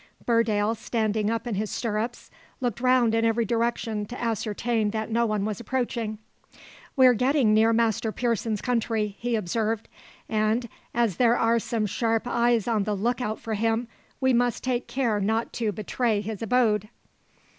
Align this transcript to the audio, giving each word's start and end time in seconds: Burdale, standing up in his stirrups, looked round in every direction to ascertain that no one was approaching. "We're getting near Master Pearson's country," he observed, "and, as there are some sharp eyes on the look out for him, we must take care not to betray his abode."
Burdale, 0.25 0.73
standing 0.73 1.29
up 1.29 1.45
in 1.45 1.53
his 1.53 1.69
stirrups, 1.69 2.31
looked 2.59 2.81
round 2.81 3.13
in 3.13 3.23
every 3.23 3.45
direction 3.45 4.03
to 4.07 4.19
ascertain 4.19 4.89
that 4.89 5.11
no 5.11 5.27
one 5.27 5.45
was 5.45 5.59
approaching. 5.59 6.17
"We're 6.95 7.13
getting 7.13 7.53
near 7.53 7.71
Master 7.71 8.11
Pearson's 8.11 8.63
country," 8.63 9.15
he 9.19 9.35
observed, 9.35 9.87
"and, 10.27 10.67
as 10.91 11.17
there 11.17 11.37
are 11.37 11.59
some 11.59 11.85
sharp 11.85 12.25
eyes 12.25 12.67
on 12.67 12.83
the 12.85 12.95
look 12.95 13.21
out 13.21 13.39
for 13.39 13.53
him, 13.53 13.87
we 14.19 14.33
must 14.33 14.63
take 14.63 14.87
care 14.87 15.19
not 15.19 15.53
to 15.53 15.71
betray 15.71 16.19
his 16.21 16.41
abode." 16.41 16.89